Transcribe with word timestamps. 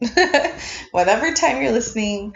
whatever 0.92 1.32
time 1.32 1.62
you're 1.62 1.72
listening. 1.72 2.34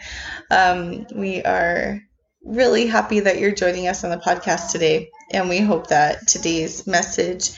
Um, 0.51 1.07
we 1.15 1.43
are 1.43 2.01
really 2.43 2.87
happy 2.87 3.21
that 3.21 3.39
you're 3.39 3.55
joining 3.55 3.89
us 3.89 4.05
on 4.05 4.11
the 4.11 4.19
podcast 4.19 4.71
today, 4.71 5.11
and 5.33 5.49
we 5.49 5.59
hope 5.59 5.89
that 5.89 6.27
today's 6.29 6.87
message 6.87 7.51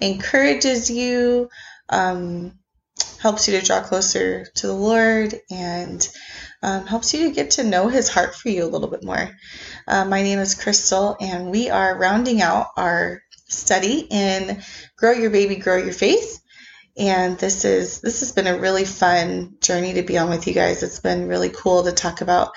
encourages 0.00 0.90
you, 0.90 1.50
um, 1.90 2.58
helps 3.20 3.48
you 3.48 3.58
to 3.58 3.66
draw 3.66 3.82
closer 3.82 4.46
to 4.56 4.66
the 4.66 4.72
Lord, 4.74 5.34
and 5.50 6.08
um, 6.62 6.86
helps 6.86 7.12
you 7.12 7.28
to 7.28 7.34
get 7.34 7.52
to 7.52 7.64
know 7.64 7.88
His 7.88 8.08
heart 8.08 8.34
for 8.34 8.48
you 8.48 8.64
a 8.64 8.72
little 8.72 8.88
bit 8.88 9.04
more. 9.04 9.30
Uh, 9.86 10.06
my 10.06 10.22
name 10.22 10.38
is 10.38 10.54
Crystal, 10.54 11.16
and 11.20 11.50
we 11.50 11.68
are 11.68 11.98
rounding 11.98 12.40
out 12.40 12.68
our 12.78 13.20
study 13.48 14.06
in 14.10 14.62
Grow 14.96 15.12
Your 15.12 15.30
Baby, 15.30 15.56
Grow 15.56 15.76
Your 15.76 15.92
Faith 15.92 16.39
and 17.00 17.38
this 17.38 17.64
is 17.64 18.02
this 18.02 18.20
has 18.20 18.32
been 18.32 18.46
a 18.46 18.58
really 18.58 18.84
fun 18.84 19.54
journey 19.60 19.94
to 19.94 20.02
be 20.02 20.18
on 20.18 20.28
with 20.28 20.46
you 20.46 20.52
guys. 20.52 20.82
It's 20.82 21.00
been 21.00 21.28
really 21.28 21.48
cool 21.48 21.84
to 21.84 21.92
talk 21.92 22.20
about 22.20 22.52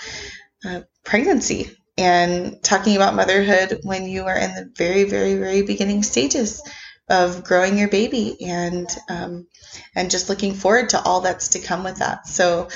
uh, 0.65 0.81
pregnancy 1.05 1.77
and 1.97 2.61
talking 2.61 2.97
about 2.97 3.15
motherhood 3.15 3.79
when 3.83 4.05
you 4.05 4.25
are 4.25 4.37
in 4.37 4.53
the 4.53 4.69
very 4.75 5.05
very 5.05 5.35
very 5.35 5.61
beginning 5.61 6.03
stages 6.03 6.61
of 7.09 7.45
growing 7.45 7.77
your 7.77 7.87
baby 7.87 8.35
and 8.45 8.89
um, 9.09 9.47
and 9.95 10.11
just 10.11 10.27
looking 10.27 10.53
forward 10.53 10.89
to 10.89 11.01
all 11.01 11.21
that's 11.21 11.49
to 11.49 11.59
come 11.59 11.85
with 11.85 11.97
that. 11.99 12.27
So 12.27 12.67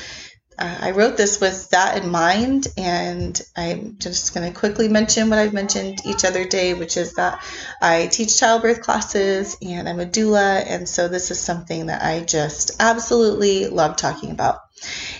uh, 0.60 0.78
I 0.82 0.92
wrote 0.92 1.18
this 1.18 1.40
with 1.40 1.70
that 1.70 2.04
in 2.04 2.10
mind, 2.10 2.68
and 2.78 3.40
I'm 3.56 3.98
just 4.00 4.34
going 4.34 4.52
to 4.52 4.60
quickly 4.60 4.88
mention 4.88 5.30
what 5.30 5.40
I've 5.40 5.54
mentioned 5.54 6.02
each 6.06 6.26
other 6.26 6.46
day, 6.46 6.74
which 6.74 6.98
is 6.98 7.14
that 7.14 7.44
I 7.82 8.08
teach 8.08 8.40
childbirth 8.40 8.82
classes 8.82 9.58
and 9.62 9.88
I'm 9.88 10.00
a 10.00 10.06
doula, 10.06 10.64
and 10.66 10.90
so 10.90 11.08
this 11.08 11.30
is 11.30 11.40
something 11.40 11.88
that 11.88 12.02
I 12.04 12.22
just 12.22 12.82
absolutely 12.82 13.68
love 13.68 13.98
talking 13.98 14.32
about. 14.32 14.60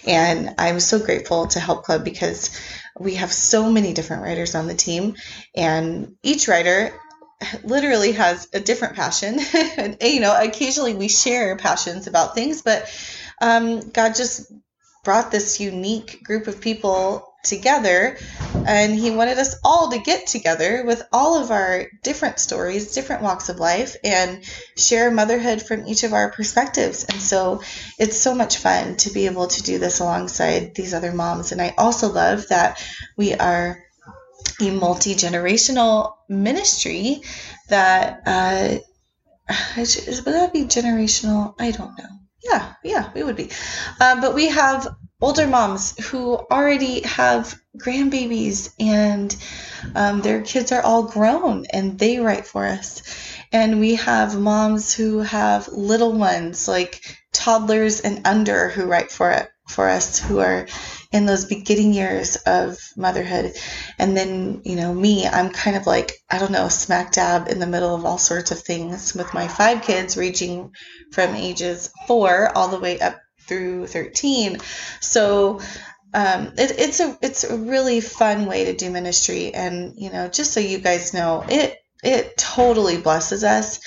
And 0.06 0.56
I'm 0.58 0.80
so 0.80 1.00
grateful 1.00 1.48
to 1.48 1.60
Help 1.60 1.84
Club 1.84 2.04
because 2.04 2.50
we 3.00 3.16
have 3.16 3.32
so 3.32 3.70
many 3.70 3.94
different 3.94 4.24
writers 4.24 4.56
on 4.56 4.68
the 4.68 4.76
team, 4.76 5.16
and 5.56 6.16
each 6.24 6.48
writer 6.48 7.00
literally 7.64 8.14
has 8.14 8.48
a 8.54 8.60
different 8.60 8.96
passion. 8.96 9.40
and, 9.78 9.98
you 10.02 10.20
know, 10.20 10.36
occasionally 10.40 10.96
we 10.96 11.08
share 11.08 11.56
passions 11.58 12.08
about 12.08 12.34
things, 12.34 12.62
but 12.64 12.92
um, 13.40 13.90
God 13.90 14.16
just 14.16 14.52
brought 15.08 15.32
this 15.32 15.62
unique 15.62 16.22
group 16.22 16.48
of 16.48 16.60
people 16.60 17.34
together 17.46 18.18
and 18.68 18.94
he 18.94 19.10
wanted 19.10 19.38
us 19.38 19.56
all 19.64 19.90
to 19.90 20.00
get 20.00 20.28
together 20.28 20.84
with 20.86 21.02
all 21.14 21.42
of 21.42 21.50
our 21.50 21.86
different 22.04 22.40
stories, 22.40 22.94
different 22.94 23.22
walks 23.22 23.48
of 23.48 23.58
life, 23.58 23.96
and 24.04 24.44
share 24.76 25.10
motherhood 25.10 25.62
from 25.62 25.88
each 25.88 26.04
of 26.04 26.12
our 26.12 26.30
perspectives. 26.30 27.06
And 27.06 27.22
so 27.22 27.62
it's 27.98 28.18
so 28.18 28.36
much 28.36 28.58
fun 28.58 28.98
to 28.98 29.10
be 29.12 29.28
able 29.28 29.48
to 29.48 29.64
do 29.64 29.80
this 29.80 30.02
alongside 30.02 30.76
these 30.76 30.94
other 30.94 31.14
moms. 31.14 31.54
And 31.54 31.62
I 31.62 31.74
also 31.78 32.12
love 32.12 32.50
that 32.50 32.86
we 33.16 33.34
are 33.34 33.82
a 34.60 34.72
multi 34.72 35.16
generational 35.16 36.16
ministry 36.28 37.22
that, 37.70 38.24
uh, 38.26 38.76
would 39.78 40.26
that 40.26 40.52
be 40.52 40.66
generational? 40.66 41.56
I 41.58 41.72
don't 41.72 41.98
know. 41.98 42.10
Yeah, 42.44 42.74
yeah, 42.84 43.10
we 43.14 43.24
would 43.24 43.36
be. 43.36 43.50
Uh, 44.00 44.22
but 44.22 44.36
we 44.36 44.50
have 44.50 44.96
older 45.20 45.48
moms 45.48 45.98
who 46.08 46.36
already 46.36 47.02
have 47.02 47.60
grandbabies 47.78 48.72
and 48.80 49.36
um, 49.96 50.22
their 50.22 50.42
kids 50.42 50.72
are 50.72 50.82
all 50.82 51.04
grown 51.04 51.66
and 51.72 51.98
they 51.98 52.20
write 52.20 52.46
for 52.46 52.66
us. 52.66 53.02
And 53.52 53.80
we 53.80 53.96
have 53.96 54.40
moms 54.40 54.94
who 54.94 55.20
have 55.20 55.70
little 55.70 56.12
ones, 56.12 56.68
like 56.68 57.02
toddlers 57.34 58.02
and 58.02 58.28
under, 58.28 58.70
who 58.70 58.86
write 58.86 59.12
for 59.12 59.32
it 59.32 59.50
for 59.68 59.90
us, 59.90 60.20
who 60.20 60.40
are 60.40 60.68
in 61.12 61.26
those 61.26 61.46
beginning 61.46 61.94
years 61.94 62.36
of 62.36 62.78
motherhood. 62.96 63.54
And 63.98 64.16
then, 64.16 64.62
you 64.66 64.76
know, 64.76 64.94
me, 64.94 65.26
I'm 65.26 65.50
kind 65.50 65.78
of 65.78 65.88
like, 65.88 66.14
I 66.30 66.40
don't 66.40 66.52
know, 66.52 66.68
smack 66.68 67.14
dab 67.14 67.48
in 67.48 67.60
the 67.60 67.68
middle 67.68 67.96
of 67.96 68.06
all 68.06 68.18
sorts 68.18 68.52
of 68.52 68.60
things 68.60 69.14
with 69.14 69.34
my 69.34 69.48
five 69.48 69.82
kids 69.82 70.18
ranging 70.18 70.72
from 71.12 71.36
ages 71.36 71.90
four 72.08 72.56
all 72.56 72.68
the 72.68 72.80
way 72.80 73.00
up 73.00 73.18
through 73.48 73.88
13. 73.88 74.60
So, 75.02 75.62
um, 76.14 76.54
it, 76.58 76.72
it's 76.80 77.00
a 77.00 77.18
it's 77.22 77.44
a 77.44 77.58
really 77.58 78.00
fun 78.00 78.46
way 78.46 78.66
to 78.66 78.74
do 78.74 78.90
ministry, 78.90 79.54
and 79.54 79.94
you 79.98 80.10
know, 80.10 80.30
just 80.30 80.54
so 80.54 80.60
you 80.60 80.80
guys 80.80 81.14
know, 81.14 81.44
it 81.48 81.78
it 82.04 82.38
totally 82.38 82.98
blesses 82.98 83.44
us 83.44 83.80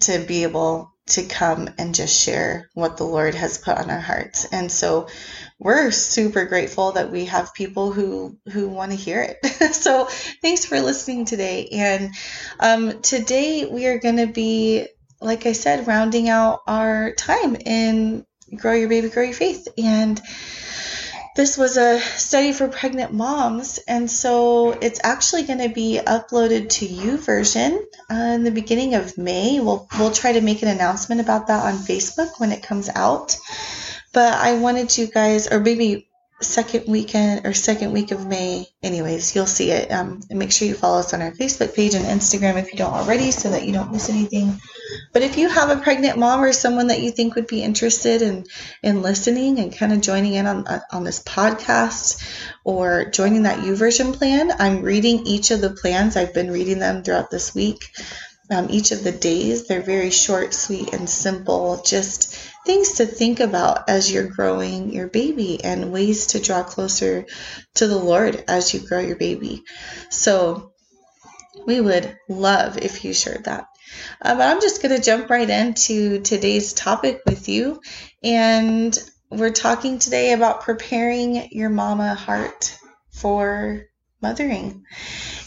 to 0.00 0.18
be 0.18 0.42
able 0.42 0.92
to 1.06 1.24
come 1.24 1.68
and 1.78 1.94
just 1.94 2.22
share 2.22 2.68
what 2.74 2.96
the 2.96 3.04
Lord 3.04 3.34
has 3.34 3.58
put 3.58 3.78
on 3.78 3.90
our 3.90 4.00
hearts. 4.00 4.44
And 4.44 4.70
so 4.70 5.08
we're 5.58 5.90
super 5.90 6.44
grateful 6.44 6.92
that 6.92 7.10
we 7.10 7.24
have 7.26 7.54
people 7.54 7.92
who 7.92 8.38
who 8.52 8.68
want 8.68 8.92
to 8.92 8.96
hear 8.96 9.22
it. 9.22 9.74
so 9.74 10.04
thanks 10.42 10.64
for 10.64 10.80
listening 10.80 11.24
today. 11.24 11.68
And 11.72 12.10
um, 12.60 13.00
today 13.00 13.66
we 13.66 13.86
are 13.86 13.98
going 13.98 14.18
to 14.18 14.26
be, 14.26 14.86
like 15.20 15.46
I 15.46 15.52
said, 15.52 15.86
rounding 15.86 16.28
out 16.28 16.60
our 16.66 17.12
time 17.12 17.56
in 17.56 18.26
Grow 18.54 18.74
Your 18.74 18.88
Baby, 18.88 19.08
Grow 19.08 19.24
Your 19.24 19.34
Faith. 19.34 19.68
And 19.76 20.20
this 21.38 21.56
was 21.56 21.76
a 21.76 22.00
study 22.00 22.52
for 22.52 22.66
pregnant 22.66 23.12
moms, 23.12 23.78
and 23.86 24.10
so 24.10 24.72
it's 24.72 24.98
actually 25.04 25.44
going 25.44 25.60
to 25.60 25.68
be 25.68 26.00
uploaded 26.04 26.68
to 26.68 26.86
YouVersion 26.88 27.78
uh, 28.10 28.32
in 28.34 28.42
the 28.42 28.50
beginning 28.50 28.96
of 28.96 29.16
May. 29.16 29.60
We'll 29.60 29.86
we'll 30.00 30.10
try 30.10 30.32
to 30.32 30.40
make 30.40 30.62
an 30.62 30.68
announcement 30.68 31.20
about 31.20 31.46
that 31.46 31.64
on 31.64 31.74
Facebook 31.74 32.40
when 32.40 32.50
it 32.50 32.64
comes 32.64 32.88
out. 32.88 33.36
But 34.12 34.34
I 34.34 34.58
wanted 34.58 34.98
you 34.98 35.06
guys, 35.06 35.46
or 35.46 35.60
maybe 35.60 36.08
second 36.40 36.86
weekend 36.88 37.46
or 37.46 37.52
second 37.54 37.92
week 37.92 38.10
of 38.10 38.26
May. 38.26 38.66
Anyways, 38.82 39.36
you'll 39.36 39.46
see 39.46 39.70
it. 39.70 39.92
Um, 39.92 40.20
make 40.30 40.50
sure 40.50 40.66
you 40.66 40.74
follow 40.74 40.98
us 40.98 41.14
on 41.14 41.22
our 41.22 41.30
Facebook 41.30 41.72
page 41.72 41.94
and 41.94 42.04
Instagram 42.04 42.58
if 42.58 42.72
you 42.72 42.78
don't 42.78 42.92
already, 42.92 43.30
so 43.30 43.50
that 43.50 43.64
you 43.64 43.72
don't 43.72 43.92
miss 43.92 44.10
anything. 44.10 44.60
But 45.12 45.22
if 45.22 45.38
you 45.38 45.48
have 45.48 45.70
a 45.70 45.80
pregnant 45.80 46.18
mom 46.18 46.42
or 46.42 46.52
someone 46.52 46.88
that 46.88 47.00
you 47.00 47.10
think 47.10 47.34
would 47.34 47.46
be 47.46 47.62
interested 47.62 48.22
in 48.22 48.44
in 48.82 49.02
listening 49.02 49.58
and 49.58 49.76
kind 49.76 49.92
of 49.92 50.00
joining 50.00 50.34
in 50.34 50.46
on 50.46 50.66
on 50.92 51.04
this 51.04 51.22
podcast 51.22 52.22
or 52.64 53.06
joining 53.06 53.44
that 53.44 53.60
YouVersion 53.60 54.14
plan, 54.14 54.52
I'm 54.58 54.82
reading 54.82 55.26
each 55.26 55.50
of 55.50 55.60
the 55.60 55.70
plans. 55.70 56.16
I've 56.16 56.34
been 56.34 56.50
reading 56.50 56.78
them 56.78 57.02
throughout 57.02 57.30
this 57.30 57.54
week. 57.54 57.90
Um, 58.50 58.68
each 58.70 58.92
of 58.92 59.04
the 59.04 59.12
days, 59.12 59.66
they're 59.66 59.82
very 59.82 60.10
short, 60.10 60.54
sweet, 60.54 60.94
and 60.94 61.08
simple. 61.08 61.82
Just 61.84 62.34
things 62.64 62.94
to 62.94 63.06
think 63.06 63.40
about 63.40 63.88
as 63.90 64.10
you're 64.10 64.28
growing 64.28 64.90
your 64.90 65.06
baby 65.06 65.62
and 65.62 65.92
ways 65.92 66.28
to 66.28 66.40
draw 66.40 66.62
closer 66.62 67.26
to 67.74 67.86
the 67.86 67.98
Lord 67.98 68.42
as 68.48 68.72
you 68.72 68.80
grow 68.80 69.00
your 69.00 69.16
baby. 69.16 69.64
So 70.08 70.72
we 71.66 71.80
would 71.80 72.16
love 72.28 72.78
if 72.78 73.04
you 73.04 73.12
shared 73.12 73.44
that. 73.44 73.66
Uh, 74.20 74.34
but 74.34 74.48
I'm 74.48 74.60
just 74.60 74.82
going 74.82 74.96
to 74.96 75.02
jump 75.02 75.30
right 75.30 75.48
into 75.48 76.20
today's 76.20 76.72
topic 76.72 77.22
with 77.26 77.48
you. 77.48 77.80
And 78.22 78.96
we're 79.30 79.50
talking 79.50 79.98
today 79.98 80.32
about 80.32 80.62
preparing 80.62 81.48
your 81.52 81.70
mama 81.70 82.14
heart 82.14 82.78
for 83.10 83.84
mothering 84.20 84.84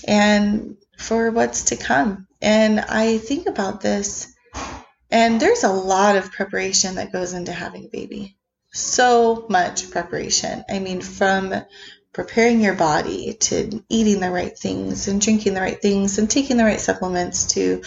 and 0.08 0.78
for 0.98 1.32
what's 1.32 1.66
to 1.66 1.76
come. 1.76 2.28
And 2.42 2.80
I 2.80 3.18
think 3.18 3.48
about 3.48 3.82
this, 3.82 4.34
and 5.10 5.40
there's 5.40 5.64
a 5.64 5.72
lot 5.72 6.16
of 6.16 6.32
preparation 6.32 6.96
that 6.96 7.12
goes 7.12 7.34
into 7.34 7.52
having 7.52 7.86
a 7.86 7.90
baby. 7.90 8.38
So 8.74 9.46
much 9.50 9.92
preparation. 9.92 10.64
I 10.70 10.80
mean, 10.80 11.02
from 11.02 11.54
preparing 12.14 12.60
your 12.60 12.74
body 12.74 13.34
to 13.34 13.84
eating 13.88 14.20
the 14.20 14.30
right 14.30 14.58
things 14.58 15.08
and 15.08 15.22
drinking 15.22 15.54
the 15.54 15.62
right 15.62 15.82
things 15.82 16.18
and 16.18 16.30
taking 16.30 16.58
the 16.58 16.66
right 16.66 16.80
supplements 16.80 17.54
to 17.54 17.82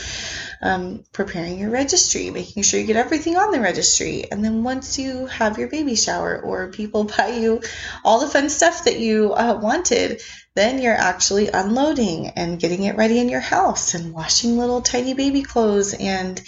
um, 0.62 1.04
preparing 1.12 1.58
your 1.58 1.70
registry, 1.70 2.30
making 2.30 2.62
sure 2.62 2.80
you 2.80 2.86
get 2.86 2.96
everything 2.96 3.36
on 3.36 3.50
the 3.50 3.60
registry. 3.60 4.24
And 4.30 4.42
then 4.42 4.64
once 4.64 4.98
you 4.98 5.26
have 5.26 5.58
your 5.58 5.68
baby 5.68 5.94
shower 5.94 6.40
or 6.40 6.68
people 6.68 7.04
buy 7.16 7.28
you 7.28 7.60
all 8.02 8.20
the 8.20 8.28
fun 8.28 8.48
stuff 8.48 8.84
that 8.84 8.98
you 8.98 9.34
uh, 9.34 9.58
wanted, 9.60 10.22
then 10.54 10.80
you're 10.80 10.96
actually 10.96 11.48
unloading 11.48 12.28
and 12.28 12.60
getting 12.60 12.84
it 12.84 12.96
ready 12.96 13.18
in 13.18 13.28
your 13.28 13.40
house 13.40 13.94
and 13.94 14.14
washing 14.14 14.56
little 14.56 14.80
tiny 14.80 15.12
baby 15.12 15.42
clothes 15.42 15.92
and 15.92 16.40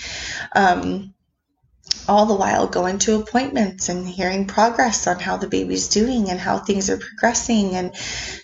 um, 0.55 1.12
all 2.08 2.26
the 2.26 2.35
while 2.35 2.67
going 2.67 2.99
to 2.99 3.20
appointments 3.20 3.88
and 3.88 4.06
hearing 4.06 4.47
progress 4.47 5.06
on 5.06 5.19
how 5.19 5.37
the 5.37 5.49
baby's 5.49 5.88
doing 5.88 6.31
and 6.31 6.38
how 6.38 6.58
things 6.58 6.91
are 6.91 6.99
progressing 6.99 7.75
and 7.75 7.94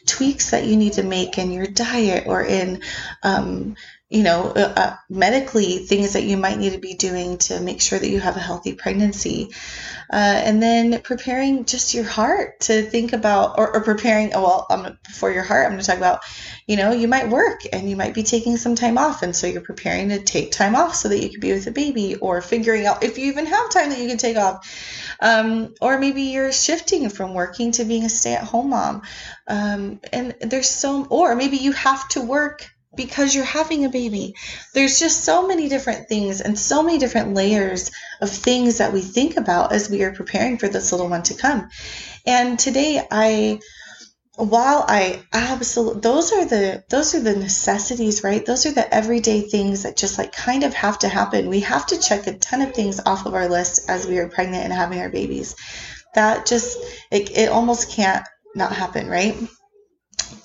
tweaks 0.07 0.51
that 0.51 0.67
you 0.67 0.77
need 0.77 0.95
to 0.95 1.03
make 1.03 1.39
in 1.39 1.51
your 1.51 1.67
diet 1.67 2.25
or 2.27 2.43
in 2.43 2.83
um, 3.23 3.77
you 4.13 4.23
know, 4.23 4.53
uh, 4.55 4.73
uh, 4.77 4.97
medically 5.09 5.79
things 5.79 6.13
that 6.13 6.25
you 6.25 6.37
might 6.37 6.59
need 6.59 6.75
to 6.75 6.79
be 6.79 6.93
doing 6.93 7.39
to 7.39 7.59
make 7.61 7.81
sure 7.81 7.99
that 7.99 8.11
you 8.11 8.21
have 8.21 8.37
a 8.37 8.41
healthy 8.41 8.75
pregnancy. 8.75 9.51
Uh, 10.13 10.43
and 10.45 10.63
then 10.63 11.01
preparing 11.01 11.65
just 11.65 11.95
your 11.95 12.05
heart 12.05 12.61
to 12.61 12.83
think 12.83 13.15
about, 13.15 13.59
or, 13.59 13.75
or 13.75 13.81
preparing, 13.81 14.35
oh, 14.35 14.43
well, 14.43 14.67
um, 14.69 14.99
for 15.15 15.33
your 15.33 15.43
heart, 15.43 15.65
I'm 15.65 15.73
going 15.73 15.81
to 15.81 15.87
talk 15.87 15.97
about, 15.97 16.21
you 16.67 16.77
know, 16.77 16.93
you 16.93 17.09
might 17.09 17.31
work 17.31 17.63
and 17.73 17.89
you 17.89 17.97
might 17.97 18.13
be 18.13 18.23
taking 18.23 18.59
some 18.59 18.75
time 18.75 18.99
off. 18.99 19.23
And 19.23 19.35
so 19.35 19.47
you're 19.47 19.63
preparing 19.63 20.11
to 20.11 20.21
take 20.21 20.53
time 20.53 20.77
off 20.77 20.95
so 20.95 21.09
that 21.09 21.23
you 21.23 21.31
can 21.31 21.41
be 21.41 21.53
with 21.53 21.65
the 21.65 21.71
baby 21.71 22.17
or 22.17 22.43
figuring 22.43 22.85
out 22.85 23.03
if 23.03 23.17
you 23.17 23.29
even 23.29 23.47
have 23.47 23.71
time 23.71 23.89
that 23.89 23.99
you 23.99 24.09
can 24.09 24.19
take 24.19 24.37
off. 24.37 25.17
Um, 25.21 25.75
or 25.81 25.99
maybe 25.99 26.23
you're 26.23 26.53
shifting 26.53 27.09
from 27.09 27.33
working 27.33 27.73
to 27.73 27.85
being 27.85 28.05
a 28.05 28.11
stay 28.11 28.35
at 28.35 28.45
home 28.45 28.69
mom. 28.71 29.03
Um, 29.47 30.01
and 30.13 30.35
there's 30.43 30.69
so, 30.69 31.07
or 31.07 31.35
maybe 31.35 31.57
you 31.57 31.73
have 31.73 32.07
to 32.11 32.21
work 32.21 32.69
because 32.95 33.35
you're 33.35 33.45
having 33.45 33.85
a 33.85 33.89
baby. 33.89 34.35
There's 34.75 34.99
just 34.99 35.25
so 35.25 35.47
many 35.47 35.69
different 35.69 36.09
things 36.09 36.41
and 36.41 36.59
so 36.59 36.83
many 36.83 36.99
different 36.99 37.35
layers 37.35 37.91
of 38.21 38.31
things 38.31 38.79
that 38.79 38.93
we 38.93 39.01
think 39.01 39.37
about 39.37 39.73
as 39.73 39.89
we 39.89 40.03
are 40.03 40.13
preparing 40.13 40.59
for 40.59 40.69
this 40.69 40.93
little 40.93 41.09
one 41.09 41.23
to 41.25 41.35
come. 41.35 41.71
And 42.27 42.59
today 42.59 43.07
I 43.11 43.61
while 44.37 44.85
I 44.89 45.23
absolutely 45.33 46.01
those 46.01 46.33
are 46.33 46.47
the 46.47 46.85
those 46.89 47.15
are 47.15 47.21
the 47.21 47.37
necessities, 47.37 48.25
right? 48.25 48.45
Those 48.45 48.65
are 48.67 48.73
the 48.73 48.95
everyday 48.95 49.43
things 49.43 49.83
that 49.83 49.97
just 49.97 50.19
like 50.19 50.33
kind 50.33 50.65
of 50.65 50.73
have 50.75 50.99
to 51.01 51.09
happen. 51.09 51.49
We 51.49 51.61
have 51.61 51.87
to 51.89 52.01
check 52.01 52.27
a 52.27 52.39
ton 52.39 52.63
of 52.63 52.75
things 52.75 53.01
off 53.05 53.27
of 53.27 53.35
our 53.35 53.49
list 53.49 53.91
as 53.91 54.07
we 54.07 54.19
are 54.19 54.29
pregnant 54.29 54.65
and 54.65 54.73
having 54.73 55.01
our 55.01 55.11
babies. 55.11 55.55
That 56.15 56.47
just 56.47 56.79
it, 57.11 57.31
it 57.37 57.49
almost 57.51 57.91
can't 57.91 58.25
not 58.55 58.73
happen, 58.73 59.09
right? 59.09 59.37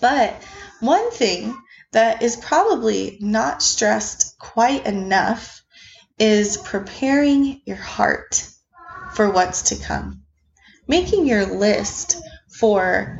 But 0.01 0.35
one 0.79 1.11
thing 1.11 1.57
that 1.91 2.21
is 2.21 2.35
probably 2.35 3.17
not 3.21 3.61
stressed 3.61 4.37
quite 4.39 4.85
enough 4.85 5.61
is 6.19 6.57
preparing 6.57 7.61
your 7.65 7.77
heart 7.77 8.47
for 9.13 9.29
what's 9.29 9.63
to 9.63 9.75
come. 9.75 10.21
Making 10.87 11.27
your 11.27 11.45
list 11.45 12.21
for 12.49 13.19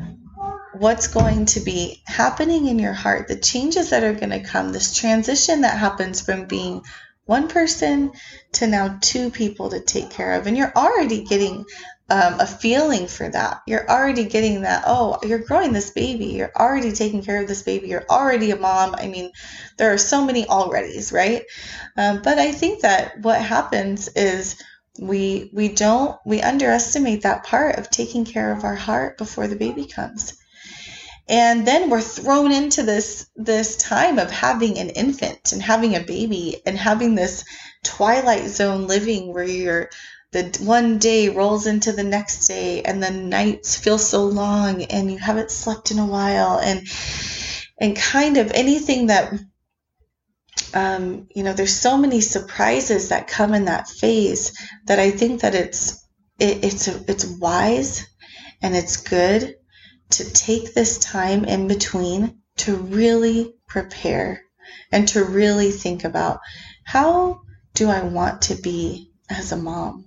what's 0.74 1.08
going 1.08 1.46
to 1.46 1.60
be 1.60 2.02
happening 2.06 2.68
in 2.68 2.80
your 2.80 2.94
heart, 2.94 3.28
the 3.28 3.36
changes 3.36 3.90
that 3.90 4.04
are 4.04 4.14
going 4.14 4.30
to 4.30 4.44
come, 4.44 4.72
this 4.72 4.96
transition 4.96 5.62
that 5.62 5.78
happens 5.78 6.22
from 6.22 6.46
being 6.46 6.82
one 7.26 7.48
person 7.48 8.12
to 8.54 8.68
now 8.68 8.98
two 9.02 9.30
people 9.30 9.70
to 9.70 9.80
take 9.80 10.10
care 10.10 10.34
of. 10.34 10.48
And 10.48 10.58
you're 10.58 10.72
already 10.76 11.24
getting 11.24 11.66
um, 12.10 12.40
a 12.40 12.48
feeling 12.48 13.08
for 13.08 13.30
that. 13.30 13.62
You're 13.68 13.90
already 13.90 14.26
getting 14.26 14.62
that, 14.62 14.84
oh, 14.88 15.20
you're 15.24 15.40
growing 15.40 15.74
this 15.74 15.92
baby. 15.92 16.28
You're 16.28 16.54
already 16.56 16.92
taking 16.94 17.24
care 17.24 17.42
of 17.42 17.48
this 17.48 17.64
baby. 17.64 17.88
You're 17.88 18.06
already 18.10 18.52
a 18.52 18.56
mom. 18.56 18.96
I 18.98 19.08
mean, 19.08 19.32
there 19.78 19.94
are 19.94 19.98
so 19.98 20.26
many 20.26 20.46
alreadys, 20.46 21.12
right? 21.12 21.44
Um, 21.98 22.22
but 22.24 22.40
I 22.40 22.52
think 22.52 22.82
that 22.82 23.20
what 23.20 23.42
happens 23.42 24.08
is 24.10 24.62
we 25.00 25.52
we 25.54 25.70
don't 25.70 26.18
we 26.26 26.42
underestimate 26.42 27.22
that 27.22 27.44
part 27.44 27.78
of 27.78 27.90
taking 27.90 28.26
care 28.26 28.52
of 28.52 28.64
our 28.64 28.76
heart 28.76 29.18
before 29.18 29.48
the 29.48 29.56
baby 29.56 29.86
comes 29.86 30.34
and 31.30 31.68
then 31.68 31.90
we're 31.90 32.02
thrown 32.02 32.52
into 32.52 32.84
this 32.84 33.30
this 33.36 33.78
time 33.78 34.18
of 34.18 34.32
having 34.32 34.80
an 34.80 34.90
infant 34.90 35.52
and 35.52 35.62
having 35.62 35.96
a 35.96 36.00
baby 36.00 36.62
and 36.66 36.78
having 36.78 37.16
this 37.16 37.44
twilight 37.84 38.48
zone 38.48 38.88
living 38.88 39.34
where 39.34 39.44
you're 39.44 39.90
the 40.32 40.58
one 40.62 40.98
day 40.98 41.30
rolls 41.30 41.68
into 41.68 41.94
the 41.94 42.04
next 42.04 42.48
day 42.48 42.82
and 42.82 43.02
the 43.02 43.12
nights 43.12 43.78
feel 43.78 43.98
so 43.98 44.26
long 44.26 44.84
and 44.84 45.10
you 45.12 45.18
haven't 45.18 45.52
slept 45.52 45.92
in 45.92 46.00
a 46.00 46.06
while 46.06 46.60
and 46.60 46.86
and 47.80 47.96
kind 47.96 48.38
of 48.38 48.52
anything 48.52 49.08
that 49.08 49.34
um, 50.74 51.28
you 51.34 51.44
know 51.44 51.54
there's 51.54 51.76
so 51.76 51.98
many 51.98 52.20
surprises 52.20 53.10
that 53.10 53.28
come 53.28 53.54
in 53.54 53.66
that 53.66 53.88
phase 53.88 54.52
that 54.86 55.00
i 55.00 55.12
think 55.12 55.42
that 55.42 55.56
it's 55.56 56.06
it, 56.40 56.64
it's 56.64 56.88
it's 56.88 57.26
wise 57.26 58.06
and 58.62 58.76
it's 58.76 58.98
good 58.98 59.56
to 60.10 60.34
take 60.34 60.74
this 60.74 61.00
time 61.00 61.46
in 61.46 61.68
between 61.68 62.40
to 62.58 62.76
really 62.76 63.54
prepare 63.68 64.42
and 64.92 65.08
to 65.08 65.24
really 65.24 65.72
think 65.72 66.04
about 66.04 66.40
how 66.84 67.40
do 67.74 67.90
i 67.90 68.02
want 68.02 68.42
to 68.44 68.56
be 68.56 69.12
as 69.30 69.52
a 69.52 69.58
mom 69.58 70.07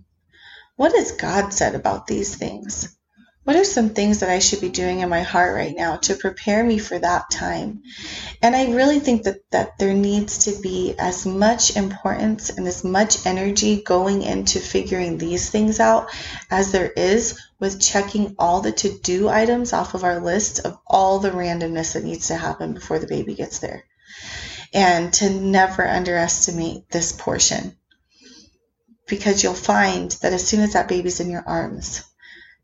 what 0.80 0.96
has 0.96 1.12
God 1.12 1.52
said 1.52 1.74
about 1.74 2.06
these 2.06 2.34
things? 2.34 2.96
What 3.44 3.54
are 3.54 3.64
some 3.64 3.90
things 3.90 4.20
that 4.20 4.30
I 4.30 4.38
should 4.38 4.62
be 4.62 4.70
doing 4.70 5.00
in 5.00 5.10
my 5.10 5.20
heart 5.20 5.54
right 5.54 5.76
now 5.76 5.96
to 5.96 6.14
prepare 6.14 6.64
me 6.64 6.78
for 6.78 6.98
that 6.98 7.30
time? 7.30 7.82
And 8.40 8.56
I 8.56 8.72
really 8.72 8.98
think 8.98 9.24
that, 9.24 9.40
that 9.50 9.76
there 9.76 9.92
needs 9.92 10.46
to 10.46 10.58
be 10.62 10.94
as 10.98 11.26
much 11.26 11.76
importance 11.76 12.48
and 12.48 12.66
as 12.66 12.82
much 12.82 13.26
energy 13.26 13.82
going 13.82 14.22
into 14.22 14.58
figuring 14.58 15.18
these 15.18 15.50
things 15.50 15.80
out 15.80 16.08
as 16.50 16.72
there 16.72 16.90
is 16.90 17.38
with 17.58 17.78
checking 17.78 18.34
all 18.38 18.62
the 18.62 18.72
to 18.72 18.98
do 19.00 19.28
items 19.28 19.74
off 19.74 19.92
of 19.92 20.02
our 20.02 20.18
list 20.18 20.60
of 20.60 20.78
all 20.86 21.18
the 21.18 21.30
randomness 21.30 21.92
that 21.92 22.04
needs 22.04 22.28
to 22.28 22.36
happen 22.36 22.72
before 22.72 22.98
the 22.98 23.06
baby 23.06 23.34
gets 23.34 23.58
there. 23.58 23.84
And 24.72 25.12
to 25.14 25.28
never 25.28 25.86
underestimate 25.86 26.88
this 26.88 27.12
portion 27.12 27.76
because 29.10 29.42
you'll 29.42 29.54
find 29.54 30.12
that 30.22 30.32
as 30.32 30.46
soon 30.46 30.60
as 30.60 30.72
that 30.72 30.88
baby's 30.88 31.20
in 31.20 31.28
your 31.28 31.44
arms, 31.46 32.04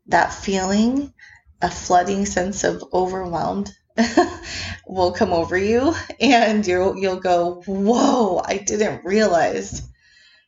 that 0.07 0.33
feeling, 0.33 1.13
a 1.61 1.69
flooding 1.69 2.25
sense 2.25 2.63
of 2.63 2.83
overwhelmed 2.93 3.75
will 4.87 5.11
come 5.11 5.33
over 5.33 5.57
you 5.57 5.93
and 6.19 6.65
you'll 6.65 6.97
you'll 6.97 7.19
go, 7.19 7.61
"Whoa, 7.65 8.41
I 8.43 8.57
didn't 8.57 9.05
realize 9.05 9.81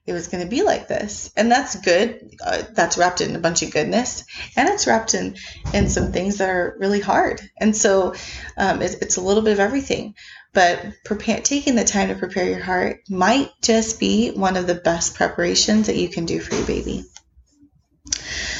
it 0.05 0.13
was 0.13 0.27
going 0.27 0.43
to 0.43 0.49
be 0.49 0.61
like 0.61 0.87
this." 0.87 1.31
And 1.35 1.51
that's 1.51 1.75
good. 1.75 2.35
Uh, 2.43 2.63
that's 2.71 2.97
wrapped 2.97 3.21
in 3.21 3.35
a 3.35 3.39
bunch 3.39 3.61
of 3.61 3.71
goodness, 3.71 4.23
and 4.55 4.69
it's 4.69 4.87
wrapped 4.87 5.13
in 5.13 5.35
in 5.73 5.89
some 5.89 6.11
things 6.11 6.37
that 6.37 6.49
are 6.49 6.77
really 6.79 7.01
hard. 7.01 7.41
And 7.57 7.75
so 7.75 8.13
um, 8.55 8.81
it, 8.81 8.95
it's 9.01 9.17
a 9.17 9.21
little 9.21 9.43
bit 9.43 9.53
of 9.53 9.59
everything 9.59 10.15
but 10.59 10.91
prepare, 11.05 11.39
taking 11.39 11.75
the 11.75 11.85
time 11.85 12.09
to 12.09 12.15
prepare 12.15 12.43
your 12.43 12.59
heart 12.59 13.09
might 13.09 13.49
just 13.61 13.97
be 13.97 14.31
one 14.31 14.57
of 14.57 14.67
the 14.67 14.75
best 14.75 15.15
preparations 15.15 15.87
that 15.87 15.95
you 15.95 16.09
can 16.09 16.25
do 16.25 16.41
for 16.41 16.53
your 16.53 16.67
baby. 16.67 17.05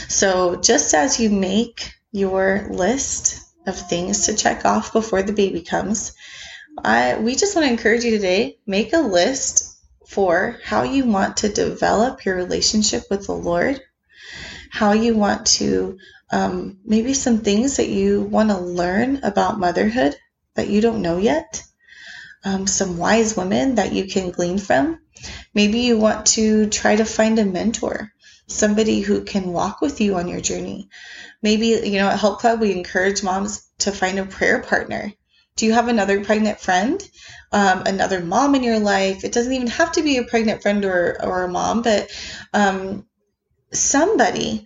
So, 0.08 0.56
just 0.56 0.94
as 0.94 1.20
you 1.20 1.30
make 1.30 1.92
your 2.14 2.70
list 2.72 3.42
of 3.68 3.76
things 3.78 4.28
to 4.28 4.34
check 4.34 4.64
off 4.64 4.94
before 4.94 5.24
the 5.24 5.34
baby 5.34 5.62
comes, 5.62 6.14
I, 6.82 7.18
we 7.18 7.36
just 7.36 7.54
want 7.54 7.68
to 7.68 7.74
encourage 7.74 8.06
you 8.06 8.12
today 8.12 8.60
make 8.66 8.94
a 8.94 9.00
list 9.00 9.78
for 10.08 10.58
how 10.64 10.84
you 10.84 11.04
want 11.04 11.36
to 11.38 11.50
develop 11.50 12.24
your 12.24 12.38
relationship 12.38 13.04
with 13.10 13.26
the 13.26 13.34
Lord, 13.34 13.82
how 14.72 14.94
you 14.94 15.18
want 15.18 15.48
to, 15.48 15.98
um, 16.32 16.78
maybe 16.86 17.14
some 17.14 17.40
things 17.40 17.76
that 17.76 17.90
you 17.90 18.22
want 18.22 18.52
to 18.52 18.58
learn 18.58 19.20
about 19.24 19.60
motherhood 19.60 20.16
that 20.56 20.70
you 20.70 20.80
don't 20.80 21.02
know 21.02 21.18
yet 21.18 21.66
um, 22.44 22.68
some 22.68 22.98
wise 22.98 23.36
women 23.36 23.76
that 23.76 23.94
you 23.94 24.06
can 24.06 24.32
glean 24.32 24.58
from. 24.58 25.00
Maybe 25.54 25.80
you 25.80 25.98
want 25.98 26.28
to 26.28 26.70
try 26.70 26.96
to 26.96 27.06
find 27.06 27.40
a 27.40 27.46
mentor, 27.46 28.12
somebody 28.48 29.02
who 29.02 29.24
can 29.24 29.52
walk 29.52 29.82
with 29.82 30.00
you 30.02 30.16
on 30.16 30.28
your 30.28 30.42
journey. 30.42 30.90
Maybe, 31.42 31.68
you 31.68 32.00
know, 32.00 32.10
at 32.10 32.20
Help 32.20 32.40
Club, 32.40 32.62
we 32.62 32.72
encourage 32.72 33.24
moms 33.24 33.68
to 33.80 33.92
find 33.92 34.20
a 34.20 34.26
prayer 34.26 34.62
partner. 34.62 35.12
Do 35.56 35.66
you 35.66 35.74
have 35.74 35.90
another 35.90 36.24
pregnant 36.24 36.60
friend, 36.60 37.02
um, 37.52 37.84
another 37.86 38.22
mom 38.22 38.56
in 38.56 38.64
your 38.64 38.80
life? 38.80 39.24
It 39.24 39.34
doesn't 39.34 39.52
even 39.52 39.68
have 39.68 39.92
to 39.94 40.04
be 40.04 40.18
a 40.18 40.24
pregnant 40.24 40.62
friend 40.62 40.86
or, 40.86 41.18
or 41.22 41.44
a 41.44 41.50
mom, 41.50 41.82
but 41.82 42.10
um, 42.54 43.06
somebody 43.74 44.66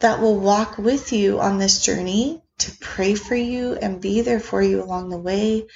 that 0.00 0.20
will 0.20 0.38
walk 0.38 0.76
with 0.76 1.12
you 1.12 1.40
on 1.40 1.58
this 1.58 1.82
journey 1.82 2.43
to 2.58 2.70
pray 2.80 3.14
for 3.14 3.34
you 3.34 3.74
and 3.74 4.00
be 4.00 4.20
there 4.20 4.38
for 4.38 4.62
you 4.62 4.82
along 4.82 5.08
the 5.08 5.18
way. 5.18 5.66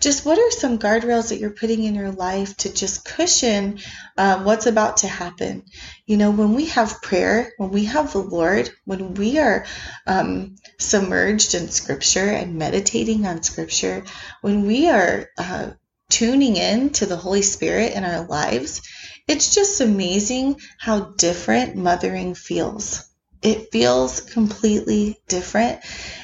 Just 0.00 0.26
what 0.26 0.38
are 0.38 0.50
some 0.50 0.78
guardrails 0.78 1.30
that 1.30 1.38
you're 1.38 1.50
putting 1.50 1.82
in 1.82 1.94
your 1.94 2.12
life 2.12 2.56
to 2.58 2.72
just 2.72 3.04
cushion 3.04 3.78
um, 4.18 4.44
what's 4.44 4.66
about 4.66 4.98
to 4.98 5.08
happen? 5.08 5.64
You 6.04 6.16
know, 6.16 6.30
when 6.30 6.54
we 6.54 6.66
have 6.66 7.02
prayer, 7.02 7.52
when 7.56 7.70
we 7.70 7.86
have 7.86 8.12
the 8.12 8.18
Lord, 8.18 8.70
when 8.84 9.14
we 9.14 9.38
are 9.38 9.64
um, 10.06 10.56
submerged 10.78 11.54
in 11.54 11.68
Scripture 11.68 12.28
and 12.28 12.56
meditating 12.56 13.26
on 13.26 13.42
Scripture, 13.42 14.04
when 14.42 14.66
we 14.66 14.88
are 14.88 15.28
uh, 15.38 15.70
tuning 16.10 16.56
in 16.56 16.90
to 16.90 17.06
the 17.06 17.16
Holy 17.16 17.42
Spirit 17.42 17.94
in 17.94 18.04
our 18.04 18.26
lives, 18.26 18.82
it's 19.26 19.54
just 19.54 19.80
amazing 19.80 20.60
how 20.78 21.00
different 21.00 21.76
mothering 21.76 22.34
feels 22.34 23.04
it 23.46 23.70
feels 23.70 24.20
completely 24.20 25.20
different. 25.28 25.80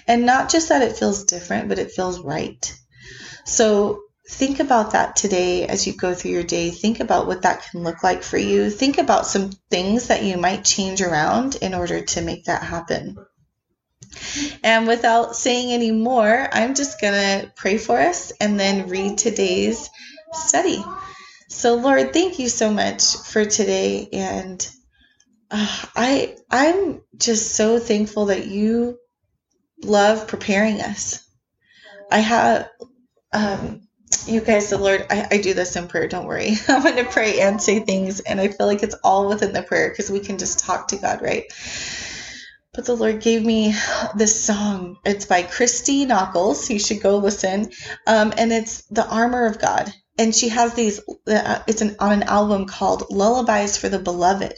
And 0.08 0.26
not 0.26 0.50
just 0.50 0.68
that 0.70 0.82
it 0.82 0.96
feels 0.96 1.24
different, 1.24 1.68
but 1.68 1.78
it 1.78 1.92
feels 1.92 2.20
right. 2.20 2.74
So 3.44 4.02
think 4.28 4.58
about 4.58 4.92
that 4.92 5.14
today 5.14 5.66
as 5.66 5.86
you 5.86 5.94
go 5.94 6.14
through 6.14 6.32
your 6.32 6.42
day. 6.42 6.70
Think 6.70 6.98
about 6.98 7.28
what 7.28 7.42
that 7.42 7.64
can 7.70 7.84
look 7.84 8.02
like 8.02 8.24
for 8.24 8.38
you. 8.38 8.70
Think 8.70 8.98
about 8.98 9.26
some 9.26 9.50
things 9.70 10.08
that 10.08 10.24
you 10.24 10.36
might 10.36 10.64
change 10.64 11.00
around 11.00 11.54
in 11.56 11.74
order 11.74 12.02
to 12.02 12.22
make 12.22 12.46
that 12.46 12.62
happen. 12.62 13.16
And 14.64 14.88
without 14.88 15.36
saying 15.36 15.72
any 15.72 15.92
more, 15.92 16.48
I'm 16.52 16.74
just 16.74 17.00
going 17.00 17.14
to 17.14 17.52
pray 17.54 17.78
for 17.78 17.98
us 18.00 18.32
and 18.40 18.58
then 18.58 18.88
read 18.88 19.18
today's 19.18 19.88
study. 20.32 20.82
So, 21.48 21.74
Lord, 21.74 22.12
thank 22.12 22.38
you 22.38 22.48
so 22.48 22.72
much 22.72 23.16
for 23.16 23.44
today. 23.44 24.08
And 24.12 24.66
I, 25.52 26.36
I'm 26.50 27.02
just 27.16 27.54
so 27.54 27.78
thankful 27.78 28.26
that 28.26 28.46
you 28.46 28.98
love 29.82 30.28
preparing 30.28 30.80
us. 30.80 31.26
I 32.10 32.18
have, 32.18 32.70
um, 33.32 33.82
you 34.26 34.40
guys, 34.40 34.70
the 34.70 34.78
Lord, 34.78 35.06
I, 35.10 35.28
I 35.32 35.38
do 35.38 35.54
this 35.54 35.76
in 35.76 35.88
prayer. 35.88 36.08
Don't 36.08 36.26
worry. 36.26 36.52
I'm 36.68 36.82
going 36.82 36.96
to 36.96 37.04
pray 37.04 37.40
and 37.40 37.60
say 37.60 37.80
things. 37.80 38.20
And 38.20 38.40
I 38.40 38.48
feel 38.48 38.66
like 38.66 38.82
it's 38.82 38.96
all 39.04 39.28
within 39.28 39.52
the 39.52 39.62
prayer 39.62 39.90
because 39.90 40.10
we 40.10 40.20
can 40.20 40.38
just 40.38 40.60
talk 40.60 40.88
to 40.88 40.96
God, 40.96 41.22
right? 41.22 41.44
But 42.74 42.86
the 42.86 42.96
Lord 42.96 43.20
gave 43.20 43.44
me 43.44 43.74
this 44.16 44.42
song. 44.44 44.96
It's 45.04 45.26
by 45.26 45.42
Christy 45.42 46.06
Nockels. 46.06 46.70
You 46.70 46.78
should 46.78 47.02
go 47.02 47.18
listen. 47.18 47.70
Um, 48.06 48.32
and 48.38 48.52
it's 48.52 48.82
The 48.86 49.06
Armor 49.06 49.46
of 49.46 49.58
God. 49.58 49.92
And 50.18 50.34
she 50.34 50.50
has 50.50 50.74
these, 50.74 51.00
uh, 51.26 51.60
it's 51.66 51.80
an, 51.80 51.96
on 51.98 52.12
an 52.12 52.22
album 52.24 52.66
called 52.66 53.06
Lullabies 53.10 53.76
for 53.76 53.88
the 53.88 53.98
Beloved. 53.98 54.54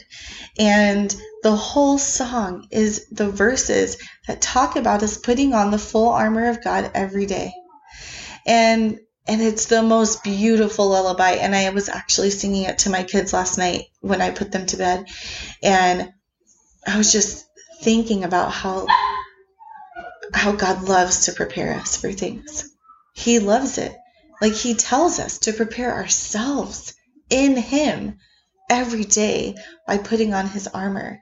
And 0.59 1.15
the 1.43 1.55
whole 1.55 1.97
song 1.97 2.67
is 2.71 3.07
the 3.09 3.29
verses 3.29 3.97
that 4.27 4.41
talk 4.41 4.75
about 4.75 5.03
us 5.03 5.17
putting 5.17 5.53
on 5.53 5.71
the 5.71 5.79
full 5.79 6.09
armor 6.09 6.49
of 6.49 6.63
God 6.63 6.91
every 6.93 7.25
day. 7.25 7.53
And 8.45 8.99
and 9.27 9.41
it's 9.41 9.65
the 9.65 9.81
most 9.81 10.23
beautiful 10.23 10.89
lullaby 10.89 11.31
and 11.31 11.55
i 11.55 11.69
was 11.69 11.89
actually 11.89 12.29
singing 12.29 12.63
it 12.63 12.79
to 12.79 12.89
my 12.89 13.03
kids 13.03 13.33
last 13.33 13.57
night 13.57 13.85
when 14.01 14.21
i 14.21 14.29
put 14.29 14.51
them 14.51 14.65
to 14.65 14.77
bed 14.77 15.05
and 15.63 16.13
i 16.87 16.97
was 16.97 17.11
just 17.11 17.45
thinking 17.81 18.23
about 18.23 18.51
how 18.51 18.85
how 20.33 20.51
god 20.51 20.83
loves 20.83 21.25
to 21.25 21.33
prepare 21.33 21.73
us 21.73 21.97
for 21.97 22.11
things 22.11 22.71
he 23.13 23.39
loves 23.39 23.77
it 23.77 23.95
like 24.41 24.53
he 24.53 24.73
tells 24.73 25.19
us 25.19 25.39
to 25.39 25.53
prepare 25.53 25.93
ourselves 25.93 26.93
in 27.29 27.57
him 27.57 28.19
every 28.69 29.03
day 29.03 29.55
by 29.87 29.97
putting 29.97 30.33
on 30.33 30.47
his 30.47 30.67
armor 30.67 31.21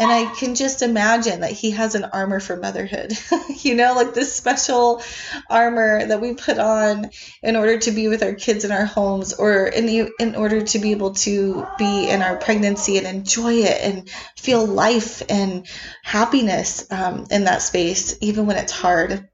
and 0.00 0.10
I 0.10 0.24
can 0.34 0.54
just 0.54 0.80
imagine 0.80 1.40
that 1.40 1.52
he 1.52 1.72
has 1.72 1.94
an 1.94 2.04
armor 2.04 2.40
for 2.40 2.56
motherhood. 2.56 3.12
you 3.58 3.74
know, 3.74 3.92
like 3.94 4.14
this 4.14 4.32
special 4.32 5.02
armor 5.50 6.06
that 6.06 6.22
we 6.22 6.32
put 6.32 6.58
on 6.58 7.10
in 7.42 7.54
order 7.54 7.76
to 7.80 7.90
be 7.90 8.08
with 8.08 8.22
our 8.22 8.32
kids 8.32 8.64
in 8.64 8.72
our 8.72 8.86
homes 8.86 9.34
or 9.34 9.66
in, 9.66 10.08
in 10.18 10.36
order 10.36 10.62
to 10.62 10.78
be 10.78 10.92
able 10.92 11.12
to 11.16 11.66
be 11.76 12.08
in 12.08 12.22
our 12.22 12.36
pregnancy 12.36 12.96
and 12.96 13.06
enjoy 13.06 13.52
it 13.56 13.78
and 13.82 14.08
feel 14.38 14.64
life 14.64 15.22
and 15.28 15.66
happiness 16.02 16.90
um, 16.90 17.26
in 17.30 17.44
that 17.44 17.60
space, 17.60 18.16
even 18.22 18.46
when 18.46 18.56
it's 18.56 18.72
hard. 18.72 19.28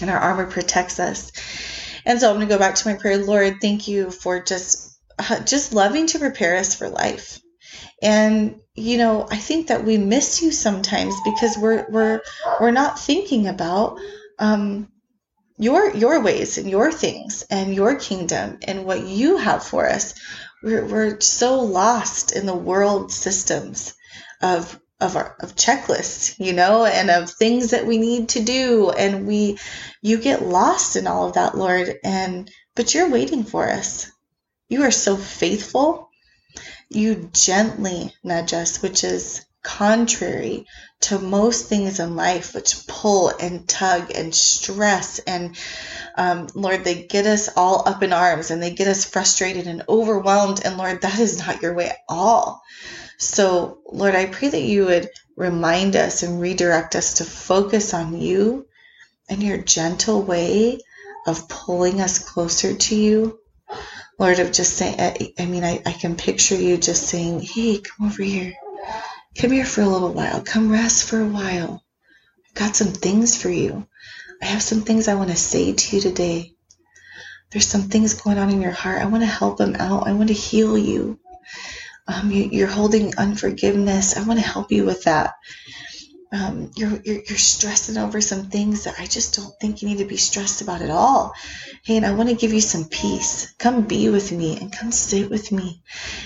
And 0.00 0.08
our 0.08 0.18
armor 0.18 0.46
protects 0.46 1.00
us. 1.00 1.32
And 2.06 2.20
so 2.20 2.28
I'm 2.30 2.36
going 2.36 2.48
to 2.48 2.54
go 2.54 2.58
back 2.58 2.74
to 2.76 2.88
my 2.88 2.94
prayer. 2.94 3.18
Lord, 3.18 3.56
thank 3.60 3.88
you 3.88 4.10
for 4.10 4.40
just 4.42 4.98
uh, 5.18 5.40
just 5.40 5.72
loving 5.72 6.06
to 6.08 6.18
prepare 6.18 6.56
us 6.56 6.74
for 6.74 6.88
life. 6.88 7.40
And 8.02 8.60
you 8.74 8.98
know, 8.98 9.26
I 9.30 9.36
think 9.36 9.68
that 9.68 9.84
we 9.84 9.96
miss 9.96 10.42
you 10.42 10.50
sometimes 10.52 11.14
because 11.24 11.56
we're 11.56 11.86
we're 11.88 12.20
we're 12.60 12.72
not 12.72 12.98
thinking 12.98 13.46
about 13.46 13.98
um, 14.38 14.88
your 15.58 15.94
your 15.94 16.20
ways 16.20 16.58
and 16.58 16.68
your 16.68 16.90
things 16.90 17.44
and 17.50 17.74
your 17.74 17.96
kingdom 17.96 18.58
and 18.66 18.84
what 18.84 19.06
you 19.06 19.36
have 19.36 19.64
for 19.64 19.88
us. 19.88 20.14
We're 20.62 20.84
we're 20.84 21.20
so 21.20 21.60
lost 21.60 22.34
in 22.34 22.46
the 22.46 22.54
world 22.54 23.12
systems 23.12 23.94
of 24.42 24.78
of 25.00 25.16
our 25.16 25.36
of 25.40 25.56
checklists, 25.56 26.38
you 26.38 26.52
know, 26.52 26.84
and 26.84 27.10
of 27.10 27.30
things 27.30 27.70
that 27.70 27.86
we 27.86 27.98
need 27.98 28.30
to 28.30 28.42
do, 28.42 28.90
and 28.90 29.26
we 29.26 29.58
you 30.02 30.18
get 30.18 30.42
lost 30.42 30.96
in 30.96 31.06
all 31.06 31.28
of 31.28 31.34
that, 31.34 31.56
Lord, 31.56 31.96
and 32.04 32.50
but 32.74 32.94
you're 32.94 33.10
waiting 33.10 33.44
for 33.44 33.68
us. 33.68 34.10
You 34.68 34.82
are 34.82 34.90
so 34.90 35.16
faithful 35.16 36.10
you 36.94 37.28
gently 37.32 38.14
nudge 38.22 38.52
us, 38.52 38.82
which 38.82 39.04
is 39.04 39.44
contrary 39.62 40.66
to 41.00 41.18
most 41.18 41.68
things 41.68 41.98
in 41.98 42.16
life, 42.16 42.54
which 42.54 42.86
pull 42.86 43.32
and 43.40 43.68
tug 43.68 44.10
and 44.14 44.34
stress. 44.34 45.18
And 45.20 45.56
um, 46.16 46.48
Lord, 46.54 46.84
they 46.84 47.02
get 47.02 47.26
us 47.26 47.48
all 47.56 47.88
up 47.88 48.02
in 48.02 48.12
arms 48.12 48.50
and 48.50 48.62
they 48.62 48.70
get 48.70 48.88
us 48.88 49.04
frustrated 49.04 49.66
and 49.66 49.82
overwhelmed. 49.88 50.60
And 50.64 50.76
Lord, 50.76 51.02
that 51.02 51.18
is 51.18 51.38
not 51.38 51.62
your 51.62 51.74
way 51.74 51.88
at 51.88 51.98
all. 52.08 52.62
So, 53.18 53.78
Lord, 53.90 54.14
I 54.14 54.26
pray 54.26 54.48
that 54.48 54.60
you 54.60 54.86
would 54.86 55.08
remind 55.36 55.96
us 55.96 56.22
and 56.22 56.40
redirect 56.40 56.96
us 56.96 57.14
to 57.14 57.24
focus 57.24 57.94
on 57.94 58.20
you 58.20 58.66
and 59.28 59.42
your 59.42 59.58
gentle 59.58 60.22
way 60.22 60.80
of 61.26 61.48
pulling 61.48 62.00
us 62.00 62.18
closer 62.18 62.74
to 62.74 62.94
you 62.94 63.38
Lord, 64.18 64.38
of 64.38 64.52
just 64.52 64.76
saying, 64.76 65.32
I 65.38 65.46
mean, 65.46 65.64
I, 65.64 65.82
I 65.84 65.92
can 65.92 66.14
picture 66.16 66.54
you 66.54 66.76
just 66.76 67.08
saying, 67.08 67.40
hey, 67.40 67.78
come 67.78 68.06
over 68.06 68.22
here. 68.22 68.54
Come 69.36 69.50
here 69.50 69.64
for 69.64 69.80
a 69.80 69.88
little 69.88 70.12
while. 70.12 70.40
Come 70.42 70.70
rest 70.70 71.08
for 71.08 71.20
a 71.20 71.26
while. 71.26 71.82
I've 72.48 72.54
got 72.54 72.76
some 72.76 72.92
things 72.92 73.40
for 73.40 73.48
you. 73.48 73.88
I 74.40 74.46
have 74.46 74.62
some 74.62 74.82
things 74.82 75.08
I 75.08 75.16
want 75.16 75.30
to 75.30 75.36
say 75.36 75.72
to 75.72 75.96
you 75.96 76.02
today. 76.02 76.54
There's 77.50 77.66
some 77.66 77.82
things 77.82 78.14
going 78.14 78.38
on 78.38 78.50
in 78.50 78.60
your 78.60 78.72
heart. 78.72 79.02
I 79.02 79.06
want 79.06 79.24
to 79.24 79.28
help 79.28 79.58
them 79.58 79.74
out. 79.76 80.06
I 80.06 80.12
want 80.12 80.28
to 80.28 80.34
heal 80.34 80.78
you. 80.78 81.18
Um, 82.06 82.30
you 82.30 82.48
you're 82.52 82.68
holding 82.68 83.16
unforgiveness. 83.16 84.16
I 84.16 84.24
want 84.24 84.38
to 84.38 84.46
help 84.46 84.70
you 84.70 84.84
with 84.84 85.04
that 85.04 85.34
um, 86.34 86.72
you're, 86.74 87.00
you're, 87.04 87.22
you're 87.28 87.38
stressing 87.38 87.96
over 87.96 88.20
some 88.20 88.46
things 88.46 88.84
that 88.84 88.96
I 88.98 89.06
just 89.06 89.36
don't 89.36 89.54
think 89.60 89.82
you 89.82 89.88
need 89.88 89.98
to 89.98 90.04
be 90.04 90.16
stressed 90.16 90.62
about 90.62 90.82
at 90.82 90.90
all. 90.90 91.32
Hey, 91.84 91.96
and 91.96 92.04
I 92.04 92.12
want 92.12 92.28
to 92.28 92.34
give 92.34 92.52
you 92.52 92.60
some 92.60 92.86
peace. 92.86 93.54
Come 93.58 93.82
be 93.82 94.08
with 94.08 94.32
me 94.32 94.58
and 94.58 94.72
come 94.72 94.90
sit 94.90 95.30
with 95.30 95.52
me. 95.52 95.82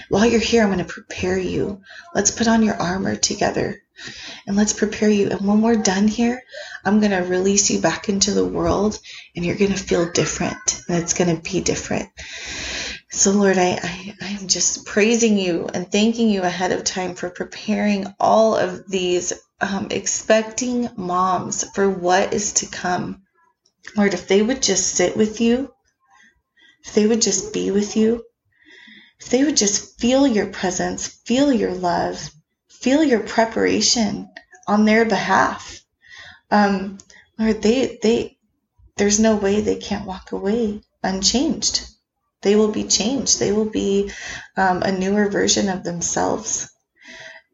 While 0.08 0.24
you're 0.24 0.40
here, 0.40 0.62
I'm 0.62 0.72
going 0.72 0.78
to 0.78 0.84
prepare 0.84 1.38
you. 1.38 1.82
Let's 2.14 2.30
put 2.30 2.48
on 2.48 2.62
your 2.62 2.76
armor 2.76 3.16
together 3.16 3.82
and 4.46 4.56
let's 4.56 4.72
prepare 4.72 5.10
you. 5.10 5.28
And 5.28 5.46
when 5.46 5.60
we're 5.60 5.82
done 5.82 6.08
here, 6.08 6.42
I'm 6.86 7.00
going 7.00 7.12
to 7.12 7.28
release 7.28 7.70
you 7.70 7.80
back 7.80 8.08
into 8.08 8.32
the 8.32 8.46
world 8.46 8.98
and 9.36 9.44
you're 9.44 9.56
going 9.56 9.72
to 9.72 9.78
feel 9.78 10.10
different 10.10 10.80
and 10.88 11.02
it's 11.02 11.12
going 11.12 11.36
to 11.36 11.42
be 11.42 11.60
different. 11.60 12.08
So, 13.10 13.32
Lord, 13.32 13.56
I, 13.56 13.78
I, 13.82 14.14
I 14.20 14.28
am 14.40 14.48
just 14.48 14.84
praising 14.84 15.38
you 15.38 15.66
and 15.72 15.90
thanking 15.90 16.28
you 16.28 16.42
ahead 16.42 16.72
of 16.72 16.84
time 16.84 17.14
for 17.14 17.30
preparing 17.30 18.06
all 18.20 18.54
of 18.54 18.86
these 18.86 19.32
um, 19.60 19.88
expecting 19.90 20.90
moms 20.96 21.64
for 21.72 21.88
what 21.88 22.34
is 22.34 22.52
to 22.54 22.66
come. 22.66 23.22
Lord, 23.96 24.12
if 24.12 24.28
they 24.28 24.42
would 24.42 24.62
just 24.62 24.94
sit 24.94 25.16
with 25.16 25.40
you, 25.40 25.72
if 26.84 26.94
they 26.94 27.06
would 27.06 27.22
just 27.22 27.54
be 27.54 27.70
with 27.70 27.96
you, 27.96 28.24
if 29.20 29.30
they 29.30 29.42
would 29.42 29.56
just 29.56 29.98
feel 29.98 30.26
your 30.26 30.46
presence, 30.46 31.06
feel 31.06 31.50
your 31.50 31.72
love, 31.72 32.30
feel 32.68 33.02
your 33.02 33.20
preparation 33.20 34.28
on 34.66 34.84
their 34.84 35.06
behalf. 35.06 35.80
Um, 36.50 36.98
Lord, 37.38 37.62
they, 37.62 37.98
they, 38.02 38.38
there's 38.96 39.18
no 39.18 39.36
way 39.36 39.60
they 39.62 39.76
can't 39.76 40.06
walk 40.06 40.32
away 40.32 40.82
unchanged. 41.02 41.88
They 42.42 42.56
will 42.56 42.70
be 42.70 42.84
changed. 42.84 43.40
They 43.40 43.52
will 43.52 43.68
be 43.70 44.12
um, 44.56 44.82
a 44.82 44.92
newer 44.92 45.28
version 45.28 45.68
of 45.68 45.82
themselves. 45.82 46.70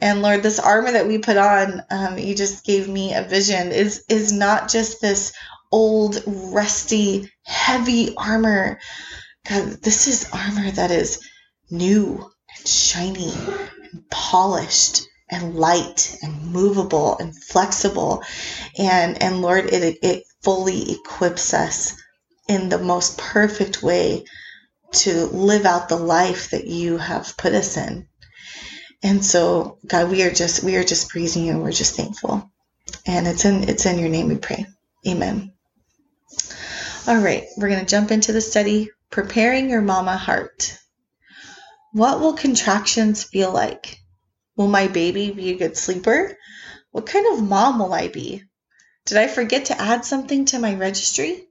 And 0.00 0.20
Lord, 0.20 0.42
this 0.42 0.58
armor 0.58 0.92
that 0.92 1.06
we 1.06 1.18
put 1.18 1.36
on, 1.36 1.82
um, 1.90 2.18
you 2.18 2.34
just 2.34 2.64
gave 2.64 2.88
me 2.88 3.14
a 3.14 3.22
vision, 3.22 3.72
is 3.72 4.04
is 4.08 4.32
not 4.32 4.68
just 4.68 5.00
this 5.00 5.32
old, 5.72 6.22
rusty, 6.26 7.32
heavy 7.44 8.14
armor. 8.16 8.78
God, 9.48 9.82
this 9.82 10.06
is 10.06 10.28
armor 10.32 10.70
that 10.72 10.90
is 10.90 11.20
new 11.70 12.30
and 12.56 12.66
shiny 12.68 13.32
and 13.92 14.08
polished 14.10 15.02
and 15.30 15.54
light 15.54 16.16
and 16.22 16.52
movable 16.52 17.16
and 17.18 17.34
flexible. 17.34 18.22
And 18.76 19.22
and 19.22 19.40
Lord, 19.40 19.66
it 19.72 19.98
it 20.02 20.24
fully 20.42 20.92
equips 20.92 21.54
us 21.54 21.94
in 22.48 22.68
the 22.68 22.78
most 22.78 23.16
perfect 23.16 23.82
way 23.82 24.24
to 24.94 25.26
live 25.26 25.66
out 25.66 25.88
the 25.88 25.96
life 25.96 26.50
that 26.50 26.66
you 26.66 26.98
have 26.98 27.36
put 27.36 27.52
us 27.52 27.76
in. 27.76 28.08
And 29.02 29.24
so, 29.24 29.78
God, 29.86 30.10
we 30.10 30.22
are 30.22 30.30
just 30.30 30.62
we 30.62 30.76
are 30.76 30.84
just 30.84 31.10
praising 31.10 31.44
you 31.44 31.52
and 31.52 31.62
we're 31.62 31.72
just 31.72 31.96
thankful. 31.96 32.50
And 33.06 33.26
it's 33.26 33.44
in 33.44 33.68
it's 33.68 33.86
in 33.86 33.98
your 33.98 34.08
name 34.08 34.28
we 34.28 34.36
pray. 34.36 34.66
Amen. 35.06 35.52
All 37.06 37.18
right, 37.18 37.44
we're 37.58 37.68
going 37.68 37.80
to 37.80 37.86
jump 37.86 38.10
into 38.10 38.32
the 38.32 38.40
study 38.40 38.90
preparing 39.10 39.68
your 39.68 39.82
mama 39.82 40.16
heart. 40.16 40.78
What 41.92 42.20
will 42.20 42.32
contractions 42.32 43.22
feel 43.22 43.52
like? 43.52 43.98
Will 44.56 44.68
my 44.68 44.88
baby 44.88 45.30
be 45.30 45.50
a 45.50 45.58
good 45.58 45.76
sleeper? 45.76 46.36
What 46.92 47.06
kind 47.06 47.26
of 47.32 47.46
mom 47.46 47.78
will 47.78 47.92
I 47.92 48.08
be? 48.08 48.42
Did 49.04 49.18
I 49.18 49.26
forget 49.26 49.66
to 49.66 49.80
add 49.80 50.04
something 50.06 50.46
to 50.46 50.58
my 50.58 50.74
registry? 50.76 51.46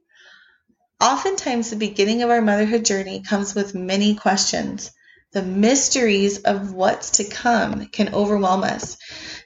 Oftentimes, 1.00 1.70
the 1.70 1.76
beginning 1.76 2.22
of 2.22 2.30
our 2.30 2.40
motherhood 2.40 2.84
journey 2.84 3.22
comes 3.22 3.54
with 3.54 3.74
many 3.74 4.14
questions. 4.14 4.90
The 5.32 5.42
mysteries 5.42 6.38
of 6.42 6.72
what's 6.72 7.10
to 7.12 7.24
come 7.24 7.86
can 7.86 8.14
overwhelm 8.14 8.62
us. 8.62 8.96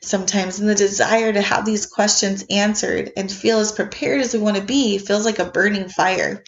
Sometimes, 0.03 0.59
and 0.59 0.69
the 0.69 0.75
desire 0.75 1.33
to 1.33 1.41
have 1.41 1.65
these 1.65 1.87
questions 1.87 2.45
answered 2.51 3.13
and 3.17 3.33
feel 3.33 3.59
as 3.59 3.73
prepared 3.73 4.21
as 4.21 4.35
we 4.35 4.41
want 4.41 4.57
to 4.57 4.63
be 4.63 4.99
feels 4.99 5.25
like 5.25 5.39
a 5.39 5.51
burning 5.51 5.89
fire. 5.89 6.45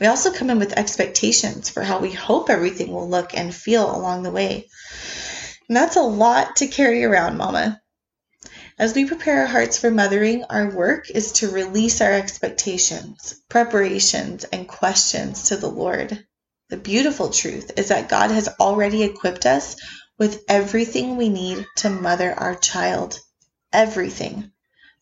We 0.00 0.06
also 0.06 0.32
come 0.32 0.48
in 0.48 0.58
with 0.58 0.78
expectations 0.78 1.68
for 1.68 1.82
how 1.82 1.98
we 1.98 2.10
hope 2.10 2.48
everything 2.48 2.92
will 2.92 3.08
look 3.08 3.36
and 3.36 3.54
feel 3.54 3.94
along 3.94 4.22
the 4.22 4.30
way. 4.30 4.68
And 5.68 5.76
that's 5.76 5.96
a 5.96 6.02
lot 6.02 6.56
to 6.56 6.66
carry 6.66 7.04
around, 7.04 7.36
Mama. 7.36 7.80
As 8.80 8.94
we 8.94 9.04
prepare 9.04 9.40
our 9.40 9.46
hearts 9.46 9.76
for 9.76 9.90
mothering, 9.90 10.44
our 10.44 10.70
work 10.70 11.10
is 11.10 11.32
to 11.32 11.50
release 11.50 12.00
our 12.00 12.14
expectations, 12.14 13.34
preparations, 13.50 14.44
and 14.44 14.66
questions 14.66 15.42
to 15.48 15.58
the 15.58 15.68
Lord. 15.68 16.26
The 16.70 16.78
beautiful 16.78 17.28
truth 17.28 17.72
is 17.76 17.88
that 17.88 18.08
God 18.08 18.30
has 18.30 18.48
already 18.58 19.02
equipped 19.02 19.44
us 19.44 19.76
with 20.16 20.42
everything 20.48 21.18
we 21.18 21.28
need 21.28 21.66
to 21.76 21.90
mother 21.90 22.32
our 22.32 22.54
child. 22.54 23.20
Everything. 23.70 24.50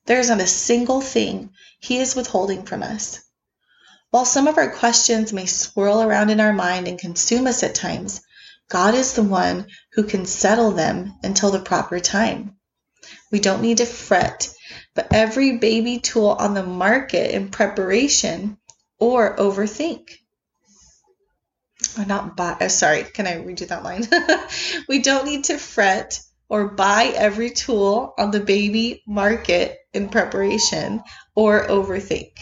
There 0.06 0.18
is 0.18 0.28
not 0.28 0.40
a 0.40 0.49
single 0.49 1.00
thing 1.00 1.50
He 1.78 1.99
is 1.99 2.16
withholding 2.16 2.64
from 2.64 2.82
us. 2.82 3.20
While 4.11 4.25
some 4.25 4.49
of 4.49 4.58
our 4.58 4.73
questions 4.73 5.32
may 5.32 5.47
swirl 5.47 6.02
around 6.02 6.30
in 6.30 6.40
our 6.40 6.52
mind 6.52 6.88
and 6.88 6.99
consume 6.99 7.47
us 7.47 7.62
at 7.62 7.76
times, 7.76 8.23
God 8.68 8.97
is 8.97 9.12
the 9.12 9.23
one 9.23 9.68
who 9.92 10.02
can 10.02 10.26
settle 10.26 10.73
them 10.73 11.14
until 11.23 11.52
the 11.52 11.61
proper 11.61 12.00
time. 12.00 12.56
We 13.30 13.40
don't 13.40 13.62
need 13.62 13.78
to 13.78 13.86
fret, 13.86 14.52
but 14.94 15.12
every 15.12 15.58
baby 15.58 15.98
tool 15.98 16.28
on 16.28 16.54
the 16.54 16.62
market 16.62 17.34
in 17.34 17.50
preparation 17.50 18.58
or 18.98 19.36
overthink. 19.36 20.10
Or 21.96 22.04
not 22.04 22.36
buy, 22.36 22.56
oh, 22.60 22.68
sorry, 22.68 23.04
can 23.04 23.26
I 23.26 23.36
redo 23.36 23.68
that 23.68 23.84
line? 23.84 24.06
we 24.88 25.00
don't 25.00 25.26
need 25.26 25.44
to 25.44 25.58
fret 25.58 26.20
or 26.48 26.68
buy 26.68 27.12
every 27.14 27.50
tool 27.50 28.14
on 28.18 28.30
the 28.30 28.40
baby 28.40 29.02
market 29.06 29.78
in 29.92 30.08
preparation 30.08 31.02
or 31.34 31.66
overthink. 31.66 32.32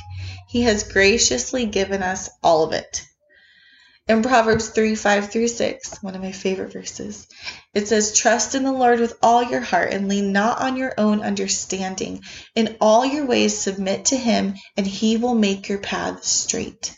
He 0.49 0.63
has 0.63 0.85
graciously 0.85 1.67
given 1.67 2.03
us 2.03 2.31
all 2.43 2.65
of 2.65 2.73
it. 2.73 3.05
In 4.09 4.23
Proverbs 4.23 4.69
3 4.69 4.95
5 4.95 5.33
through 5.33 5.49
6, 5.49 6.01
one 6.01 6.15
of 6.15 6.23
my 6.23 6.31
favorite 6.31 6.73
verses, 6.73 7.27
it 7.75 7.89
says, 7.89 8.13
Trust 8.13 8.55
in 8.55 8.63
the 8.63 8.71
Lord 8.71 9.01
with 9.01 9.19
all 9.21 9.43
your 9.43 9.61
heart 9.61 9.93
and 9.93 10.07
lean 10.07 10.31
not 10.31 10.61
on 10.61 10.77
your 10.77 10.95
own 10.97 11.23
understanding. 11.23 12.23
In 12.55 12.77
all 12.81 13.05
your 13.05 13.27
ways 13.27 13.59
submit 13.59 14.05
to 14.07 14.17
him, 14.17 14.55
and 14.77 14.87
he 14.87 15.17
will 15.17 15.35
make 15.35 15.69
your 15.69 15.81
path 15.81 16.23
straight. 16.23 16.95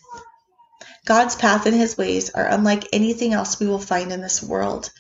God's 1.07 1.35
path 1.35 1.65
and 1.65 1.75
his 1.75 1.97
ways 1.97 2.29
are 2.29 2.47
unlike 2.47 2.87
anything 2.93 3.33
else 3.33 3.59
we 3.59 3.67
will 3.67 3.79
find 3.79 4.13
in 4.13 4.21
this 4.21 4.43
world. 4.43 4.91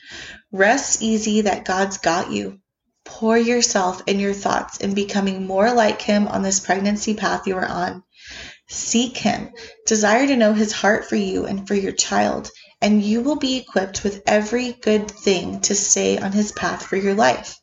Rest 0.50 1.02
easy 1.02 1.42
that 1.42 1.66
God's 1.66 1.98
got 1.98 2.32
you. 2.32 2.58
Pour 3.04 3.36
yourself 3.36 4.02
and 4.08 4.18
your 4.18 4.32
thoughts 4.32 4.78
in 4.78 4.94
becoming 4.94 5.46
more 5.46 5.74
like 5.74 6.00
him 6.00 6.26
on 6.26 6.42
this 6.42 6.60
pregnancy 6.60 7.12
path 7.12 7.46
you 7.46 7.56
are 7.58 7.68
on. 7.68 8.02
Seek 8.68 9.16
Him, 9.16 9.50
desire 9.86 10.26
to 10.26 10.36
know 10.36 10.52
His 10.52 10.72
heart 10.72 11.08
for 11.08 11.16
you 11.16 11.46
and 11.46 11.66
for 11.66 11.74
your 11.74 11.92
child, 11.92 12.50
and 12.80 13.02
you 13.02 13.22
will 13.22 13.36
be 13.36 13.56
equipped 13.56 14.04
with 14.04 14.22
every 14.26 14.72
good 14.72 15.10
thing 15.10 15.60
to 15.62 15.74
stay 15.74 16.18
on 16.18 16.32
His 16.32 16.52
path 16.52 16.84
for 16.84 16.96
your 16.96 17.14
life. 17.14 17.58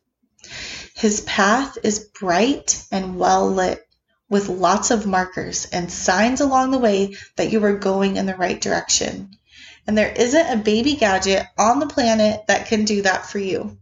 His 0.96 1.22
path 1.22 1.78
is 1.84 2.00
bright 2.20 2.84
and 2.92 3.18
well 3.18 3.50
lit, 3.50 3.86
with 4.30 4.50
lots 4.50 4.92
of 4.92 5.06
markers 5.06 5.68
and 5.72 5.92
signs 5.92 6.42
along 6.42 6.72
the 6.72 6.80
way 6.80 7.16
that 7.36 7.52
you 7.52 7.64
are 7.64 7.78
going 7.78 8.18
in 8.18 8.26
the 8.26 8.36
right 8.36 8.60
direction. 8.60 9.38
And 9.86 9.98
there 9.98 10.12
isn't 10.12 10.48
a 10.48 10.64
baby 10.64 10.96
gadget 10.96 11.46
on 11.58 11.80
the 11.80 11.88
planet 11.88 12.48
that 12.48 12.68
can 12.68 12.86
do 12.86 13.04
that 13.04 13.28
for 13.28 13.38
you. 13.38 13.78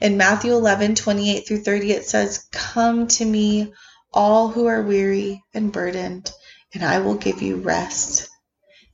In 0.00 0.16
Matthew 0.16 0.52
11, 0.52 0.94
28 0.94 1.46
through 1.46 1.62
30, 1.64 1.92
it 1.92 2.06
says, 2.06 2.46
Come 2.52 3.08
to 3.08 3.24
me, 3.24 3.72
all 4.12 4.48
who 4.48 4.66
are 4.66 4.82
weary 4.82 5.42
and 5.54 5.72
burdened, 5.72 6.32
and 6.74 6.84
I 6.84 7.00
will 7.00 7.14
give 7.14 7.42
you 7.42 7.56
rest. 7.56 8.28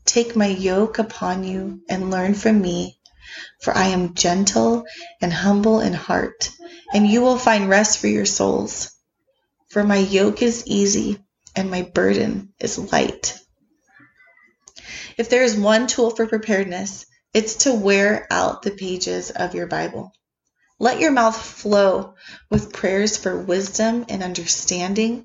Take 0.04 0.36
my 0.36 0.46
yoke 0.46 0.98
upon 0.98 1.44
you 1.44 1.82
and 1.88 2.10
learn 2.10 2.34
from 2.34 2.60
me, 2.60 2.98
for 3.60 3.76
I 3.76 3.88
am 3.88 4.14
gentle 4.14 4.84
and 5.20 5.32
humble 5.32 5.80
in 5.80 5.92
heart, 5.92 6.50
and 6.92 7.06
you 7.06 7.22
will 7.22 7.38
find 7.38 7.68
rest 7.68 7.98
for 7.98 8.08
your 8.08 8.26
souls. 8.26 8.92
For 9.68 9.82
my 9.82 9.96
yoke 9.96 10.42
is 10.42 10.66
easy 10.66 11.18
and 11.56 11.70
my 11.70 11.82
burden 11.82 12.52
is 12.60 12.78
light. 12.92 13.38
If 15.16 15.28
there 15.28 15.42
is 15.42 15.56
one 15.56 15.86
tool 15.86 16.10
for 16.10 16.26
preparedness, 16.26 17.06
it's 17.32 17.56
to 17.64 17.74
wear 17.74 18.26
out 18.30 18.62
the 18.62 18.70
pages 18.70 19.30
of 19.30 19.54
your 19.54 19.66
Bible. 19.66 20.12
Let 20.84 21.00
your 21.00 21.12
mouth 21.12 21.40
flow 21.40 22.12
with 22.50 22.74
prayers 22.74 23.16
for 23.16 23.40
wisdom 23.40 24.04
and 24.10 24.22
understanding. 24.22 25.24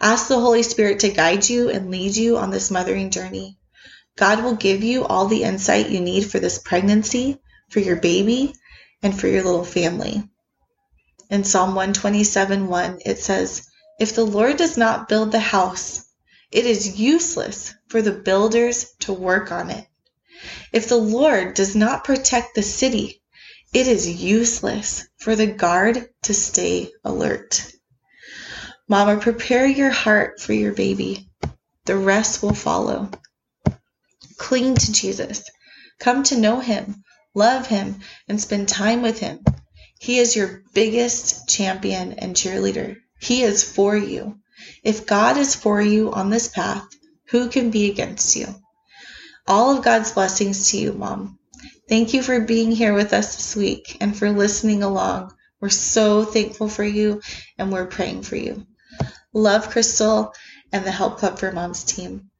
Ask 0.00 0.28
the 0.28 0.40
Holy 0.40 0.62
Spirit 0.62 1.00
to 1.00 1.10
guide 1.10 1.46
you 1.46 1.68
and 1.68 1.90
lead 1.90 2.16
you 2.16 2.38
on 2.38 2.48
this 2.48 2.70
mothering 2.70 3.10
journey. 3.10 3.58
God 4.16 4.42
will 4.42 4.54
give 4.54 4.82
you 4.82 5.04
all 5.04 5.26
the 5.26 5.42
insight 5.42 5.90
you 5.90 6.00
need 6.00 6.30
for 6.30 6.38
this 6.38 6.58
pregnancy, 6.58 7.38
for 7.68 7.80
your 7.80 7.96
baby, 7.96 8.54
and 9.02 9.14
for 9.14 9.28
your 9.28 9.42
little 9.42 9.66
family. 9.66 10.26
In 11.28 11.44
Psalm 11.44 11.74
127 11.74 12.66
1, 12.66 13.00
it 13.04 13.18
says, 13.18 13.66
If 14.00 14.14
the 14.14 14.24
Lord 14.24 14.56
does 14.56 14.78
not 14.78 15.10
build 15.10 15.32
the 15.32 15.38
house, 15.38 16.02
it 16.50 16.64
is 16.64 16.98
useless 16.98 17.74
for 17.88 18.00
the 18.00 18.12
builders 18.12 18.86
to 19.00 19.12
work 19.12 19.52
on 19.52 19.70
it. 19.70 19.86
If 20.72 20.88
the 20.88 20.96
Lord 20.96 21.52
does 21.52 21.76
not 21.76 22.04
protect 22.04 22.54
the 22.54 22.62
city, 22.62 23.20
it 23.74 23.88
is 23.88 24.22
useless 24.22 25.08
for 25.18 25.34
the 25.34 25.48
guard 25.48 26.08
to 26.22 26.32
stay 26.32 26.92
alert. 27.04 27.72
Mama, 28.88 29.20
prepare 29.20 29.66
your 29.66 29.90
heart 29.90 30.40
for 30.40 30.52
your 30.52 30.72
baby. 30.72 31.28
The 31.84 31.96
rest 31.96 32.40
will 32.40 32.54
follow. 32.54 33.10
Cling 34.38 34.76
to 34.76 34.92
Jesus. 34.92 35.42
Come 35.98 36.22
to 36.24 36.38
know 36.38 36.60
him, 36.60 37.02
love 37.34 37.66
him, 37.66 38.00
and 38.28 38.40
spend 38.40 38.68
time 38.68 39.02
with 39.02 39.18
him. 39.18 39.40
He 39.98 40.20
is 40.20 40.36
your 40.36 40.62
biggest 40.72 41.48
champion 41.48 42.12
and 42.12 42.36
cheerleader. 42.36 42.96
He 43.18 43.42
is 43.42 43.64
for 43.64 43.96
you. 43.96 44.38
If 44.84 45.06
God 45.06 45.36
is 45.36 45.56
for 45.56 45.82
you 45.82 46.12
on 46.12 46.30
this 46.30 46.46
path, 46.46 46.86
who 47.30 47.48
can 47.48 47.70
be 47.70 47.90
against 47.90 48.36
you? 48.36 48.54
All 49.48 49.76
of 49.76 49.84
God's 49.84 50.12
blessings 50.12 50.70
to 50.70 50.78
you, 50.78 50.92
Mom. 50.92 51.40
Thank 51.88 52.14
you 52.14 52.22
for 52.22 52.40
being 52.40 52.72
here 52.72 52.94
with 52.94 53.12
us 53.12 53.36
this 53.36 53.56
week 53.56 53.98
and 54.00 54.16
for 54.16 54.30
listening 54.30 54.82
along. 54.82 55.34
We're 55.60 55.68
so 55.68 56.24
thankful 56.24 56.68
for 56.68 56.84
you 56.84 57.20
and 57.58 57.72
we're 57.72 57.86
praying 57.86 58.22
for 58.22 58.36
you. 58.36 58.66
Love 59.32 59.70
Crystal 59.70 60.32
and 60.72 60.84
the 60.84 60.90
Help 60.90 61.18
Club 61.18 61.38
for 61.38 61.52
Moms 61.52 61.84
team. 61.84 62.30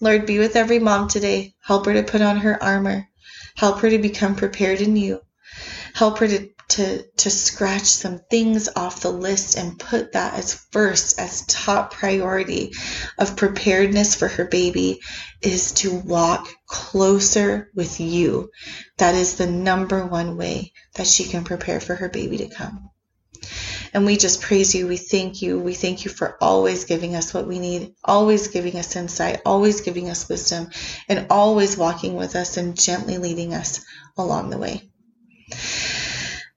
Lord, 0.00 0.26
be 0.26 0.38
with 0.38 0.56
every 0.56 0.78
mom 0.78 1.08
today. 1.08 1.54
Help 1.64 1.86
her 1.86 1.94
to 1.94 2.02
put 2.02 2.22
on 2.22 2.38
her 2.38 2.60
armor. 2.62 3.08
Help 3.56 3.80
her 3.80 3.90
to 3.90 3.98
become 3.98 4.34
prepared 4.34 4.80
in 4.80 4.96
you. 4.96 5.20
Help 5.94 6.18
her 6.18 6.26
to 6.26 6.48
to 6.72 7.02
to 7.18 7.30
scratch 7.30 7.84
some 7.84 8.18
things 8.30 8.68
off 8.74 9.02
the 9.02 9.10
list 9.10 9.58
and 9.58 9.78
put 9.78 10.12
that 10.12 10.34
as 10.34 10.54
first 10.70 11.18
as 11.18 11.44
top 11.46 11.92
priority 11.92 12.72
of 13.18 13.36
preparedness 13.36 14.14
for 14.14 14.26
her 14.26 14.46
baby 14.46 15.00
is 15.42 15.72
to 15.72 15.94
walk 15.94 16.48
closer 16.66 17.70
with 17.74 18.00
you. 18.00 18.50
That 18.96 19.14
is 19.14 19.36
the 19.36 19.46
number 19.46 20.06
one 20.06 20.38
way 20.38 20.72
that 20.94 21.06
she 21.06 21.24
can 21.24 21.44
prepare 21.44 21.78
for 21.78 21.94
her 21.94 22.08
baby 22.08 22.38
to 22.38 22.48
come. 22.48 22.88
And 23.92 24.06
we 24.06 24.16
just 24.16 24.40
praise 24.40 24.74
you. 24.74 24.86
We 24.88 24.96
thank 24.96 25.42
you. 25.42 25.58
We 25.58 25.74
thank 25.74 26.06
you 26.06 26.10
for 26.10 26.38
always 26.40 26.86
giving 26.86 27.14
us 27.16 27.34
what 27.34 27.46
we 27.46 27.58
need 27.58 27.92
always 28.02 28.48
giving 28.48 28.78
us 28.78 28.96
insight 28.96 29.42
always 29.44 29.82
giving 29.82 30.08
us 30.08 30.28
wisdom 30.28 30.70
and 31.08 31.26
always 31.28 31.76
walking 31.76 32.14
with 32.16 32.34
us 32.34 32.56
and 32.56 32.80
gently 32.80 33.18
leading 33.18 33.52
us 33.52 33.84
along 34.16 34.48
the 34.48 34.58
way 34.58 34.82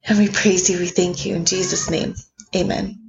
and 0.08 0.20
we 0.20 0.30
praise 0.30 0.70
you. 0.70 0.80
We 0.80 0.88
thank 0.88 1.26
you 1.26 1.36
in 1.36 1.46
Jesus' 1.46 1.90
name. 1.90 2.16
Amen. 2.56 3.05